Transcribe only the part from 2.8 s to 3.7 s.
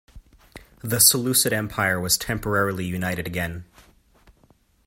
united again.